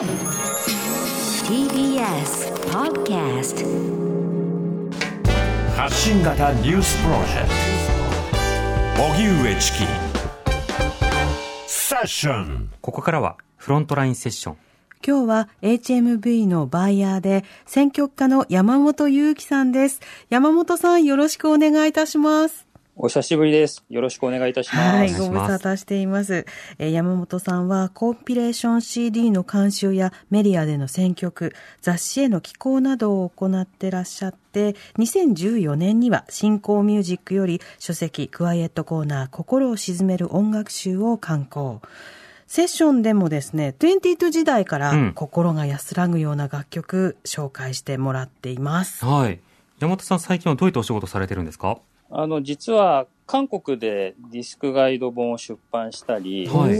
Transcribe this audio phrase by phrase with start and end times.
[0.00, 0.08] TBS
[2.70, 3.66] Podcast
[5.76, 7.48] 発信型ニュースプロジェク
[8.96, 9.78] ト荻上チキ
[11.66, 14.56] セッションここからはフロントラインセッション。
[15.06, 20.00] 今日は HMV のバイヤーで選曲家の山本祐樹さんです。
[20.30, 22.69] 山本さんよろしくお願いいたします。
[23.02, 23.82] お久しぶりです。
[23.88, 24.96] よろしくお願いいたします。
[24.96, 26.44] はい、ご無沙汰しています。
[26.78, 41.80] えー山本さんはコンピレーション CD の監修やメディアでの選曲、雑誌への寄稿などを行ってらっしゃって、2014年には新興ミュージックより書籍クワイエットコーナー心を鎮める音楽集を刊行。
[42.46, 49.02] セッションでもですね、22時代かうんら心が安らぐような楽曲紹介してもらっています。
[49.06, 49.40] はい。
[49.78, 51.78] 山本さん、最近はどういったお仕事されてるんですか？
[52.10, 56.76] あの、実は、韓国でディスクガイド本を出版したり、はい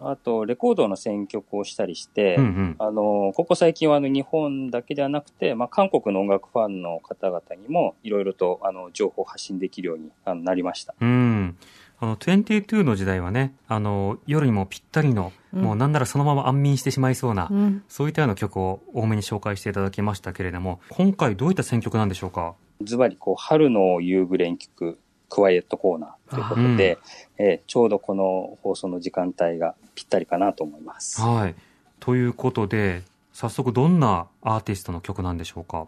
[0.00, 2.76] あと、レコードの選曲をしたりして、うんうん。
[2.80, 10.10] あの、ここ最近はあの日本だけではなくて、まあ、韓国の音楽ファンの方々にもいろいろとあの情報を発信できるように
[10.44, 10.94] なりました。
[11.00, 11.56] うん。
[12.02, 22.54] あの、22の時代はね、あの、夜にもぴったりの、うんもうなんならそのまま安眠してしまいそうな、うんそういったような曲を多めに紹介していただきましたけれども、今回どういった選曲なんでしょうか？
[22.82, 26.98] ズバリ、こう、春の夕暮れに聞くクワイエットコーナーということで、
[27.38, 31.20] えーちょうどこの放送の時間帯がぴったりかなと思います。
[31.20, 31.54] はい。
[32.00, 35.86] ということで、早速どんなアーティストの曲なんでしょうか？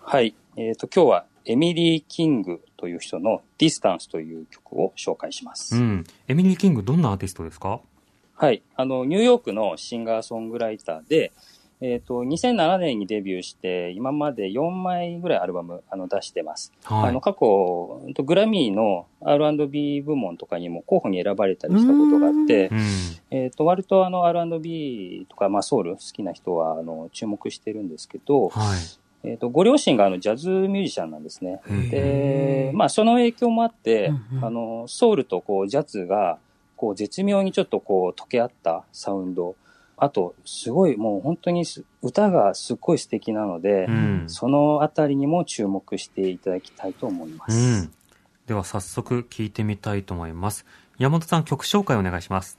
[0.00, 0.34] はい。
[0.56, 5.76] えっ、と、今日はエミリー・キングという人の Distance という曲を紹介します。
[5.76, 6.04] うん。
[6.28, 7.80] エミリー・キングどんなアーティストですか？
[8.34, 8.62] はい。
[8.76, 11.32] あの、ニューヨークのシンガーソングライターで、
[11.80, 16.72] えっ、と、2007年にデビューして、今まで4枚ぐらいアルバムあの出してます。
[16.84, 17.20] はいあの、。
[17.20, 22.78] 過去、グラミーの R&B 部門とかにも候補に選ばれたりしたことがあってう、ん。
[23.30, 28.78] えっ、と、割とあの R&B とか、まあソウル好きな人は、あの、注目してるんですけど、はい。
[29.24, 31.60] えっ、と、ご両親があの、ジャズミュージシャンなんですね。
[31.68, 36.38] へで、まあ、その影響もあって、うんうんあの、ソウルとこう、ジャズが、
[36.76, 39.54] こう、絶妙にちょっとこう、溶け合ったサウンド。
[39.96, 44.24] あと、すごい、もう本当にす歌がすっごい素敵なので、うん。
[44.26, 47.56] そのあたりにも注目していただきたいと思います。
[47.56, 47.92] うん。
[48.46, 50.66] では早速聞いてみたいと思います。
[50.98, 52.58] 山本さん曲紹介お願いします。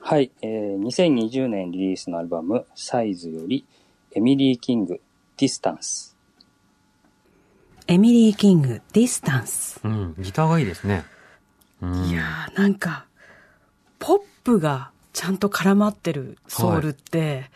[0.00, 3.64] はい、えー、2020年リリースのアルバム、サイズより、
[4.12, 5.00] エミリー・キング、
[5.36, 6.16] Distance。
[7.86, 9.80] エミリー・キング、 Distance。
[9.84, 10.14] うん。
[10.18, 11.04] ギターがいいですね。
[11.82, 12.04] うん。
[12.06, 13.06] いやー、なんか、
[13.98, 17.50] ポップがちゃんと絡まってるソウルって、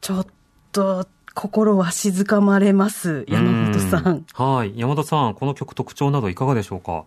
[0.00, 0.26] ちょっ
[0.72, 4.06] と心は静かまれます、山本さん。
[4.06, 4.72] うんはい。
[4.76, 7.04] 山本さん、この曲特徴などいかがでしょうか？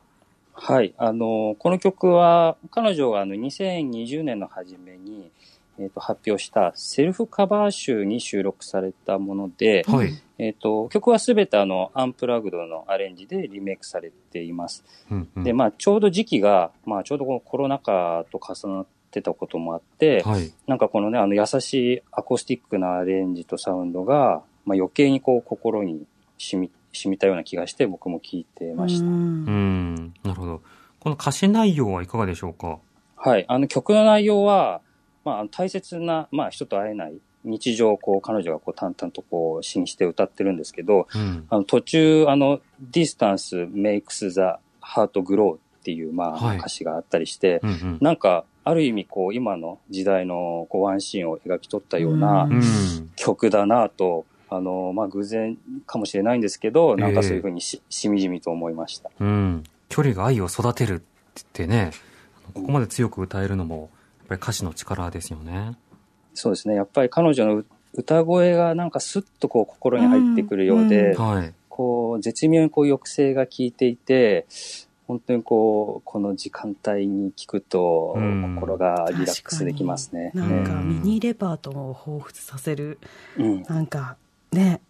[0.53, 0.93] はい。
[0.97, 5.31] あの、この曲は、彼女があの、2020年の初めに、
[5.79, 10.13] えっ、と、発表したセルフカバー集に収録されたもので、はい。
[10.37, 14.83] えっ、と、曲はすべてあの、アンプラグドのアレンジでリメイクされています。
[15.09, 20.51] うんうんで、まあ、ちょうど時期が、まあ、ちょうどこのコロナ禍と重なってたこともあって、はい。
[20.67, 26.05] なんかこのね、あの、優しいアコースティックなアレンジとサウンドが、まあ、余計にこう、心に
[26.37, 29.05] 染み、染みたような気がして、僕も聴いてました。
[29.05, 30.13] うんうん。
[30.23, 30.61] なるほど。
[30.99, 32.77] この歌詞内容はいかがでしょうか？
[33.15, 33.45] はい。
[33.47, 34.81] あの曲の内容は、
[35.23, 41.45] まあ大切な、まあ、人と会えない日常をこう、彼女がこう、淡々とこう、詩にして歌ってるんですけど、うん。
[41.49, 42.61] あの、途中、あの、
[42.91, 44.39] distance makes the
[44.81, 47.97] heart grow っていう、まあ、はい歌詞があったりして、うんうん。
[48.01, 52.61] なんか、ある意味、こう、今の時代の、こう、ワンシーンを描き取ったようなうんうん。
[53.15, 59.09] 曲だなと、あの、まあ、偶然かもしれないんですけど、なんかそういうふうにし、しみじみと思いました。
[59.19, 59.63] うん。
[59.89, 61.05] 距離が愛を育てるって
[61.57, 61.91] 言ってね、
[62.53, 63.89] ここまで強く歌えるのも、やっ
[64.31, 65.77] ぱり歌詞の力ですよね。
[66.33, 66.75] そうですね。
[66.75, 71.53] やっぱり彼女のう歌声がなんかスッとこう心に入ってくるようで、うんはい。
[71.67, 74.45] こう、絶妙にこう抑制が効いていて、
[75.07, 80.31] 本当にこう、この時間帯に聞くと、うん心がリラックスできますね。
[80.33, 82.99] なんかうんミニレパートを彷彿させる、
[83.37, 84.15] うん、なんか
[84.53, 84.81] ね、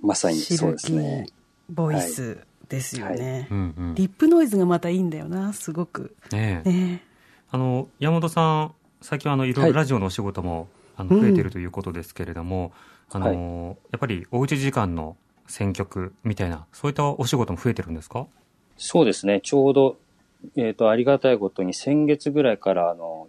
[0.00, 1.32] まさにそうですシルねキ。
[1.32, 1.34] ー
[1.74, 2.38] ボイス
[2.68, 3.48] ですよね。
[3.50, 3.94] うんうん。
[3.96, 6.14] リップノイズがまたいいんだよな、すごく。
[6.30, 6.70] ねえ。
[6.70, 7.02] ね。
[7.50, 8.74] あの、山本さん、
[9.04, 9.72] 最近はあの、いろいろはい。
[9.74, 10.66] ラジオのお仕事も、
[10.96, 12.72] あの、増えてるということですけれども、
[13.10, 13.76] あの、はい。
[13.92, 18.26] やっぱりおうち時間の選曲みたいな、そういったお仕事も増えてるんですか？
[18.78, 19.42] そうですね。
[19.42, 19.98] ちょうど、
[20.56, 23.28] えっ、と、ありがたいことに先月ぐらいから、あの、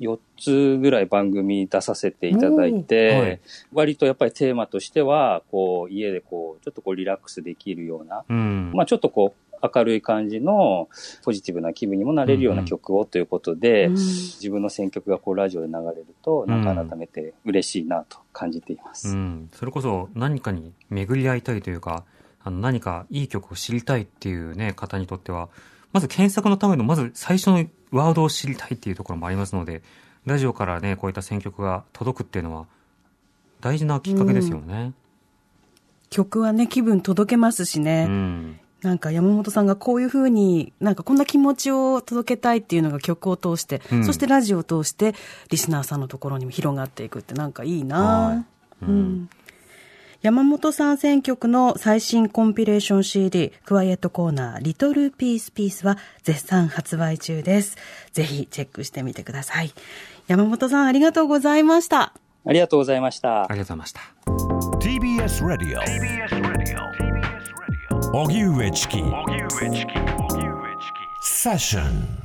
[0.00, 3.40] 4つぐらい番組出させていただいて、はい。
[3.72, 8.72] 割とやっぱりテーマとしては、こう、家でこう、ちょっとこうリラックスできるような、うん。
[8.74, 10.88] まあちょっとこう、明るい感じの
[11.24, 19.08] ポジティブな気分にもなれるような曲をということで、うん自分の選曲がこうラジオで流れると、なんか改めて嬉しいなと感じています。
[19.08, 19.48] うん。
[19.54, 22.04] それこそ何かに巡り合いたいというか、
[22.42, 25.48] あの何かいい曲を知りたいっていうね、方にとっては、
[25.92, 29.82] まず検索のための、まず最初のワードを知りたいっていうところもありますので、
[30.26, 32.66] ラジオからね、こういった選曲が届くっていうのは、
[33.60, 34.92] 大事なきっかけですよね。
[36.10, 38.04] 曲はね、気分届けますしうね。
[38.04, 38.60] ん。
[38.84, 45.14] なんか山本さんがこういうふうに、なんかこんな気持ちを届けたいっていうのが曲を通して、うんそしてラジオを通して、
[45.50, 48.44] リスナーさんのところにも広がっていくってなんかいいはな
[48.82, 49.28] いうん
[50.24, 57.76] 山本さん選曲の最新コンピレーション CD、クワイエットコーナー、リトルピースピースは絶賛発売中です。
[58.12, 59.74] ぜひチェックしてみてください。
[60.26, 62.14] 山本さんありがとうございました。
[62.46, 63.42] ありがとうございましたあ。
[63.42, 64.00] りがとうございました。
[64.80, 65.80] TBS Radio.
[65.80, 66.83] TBS Radio.
[68.14, 69.02] 荻上チキ。
[71.20, 72.23] セッション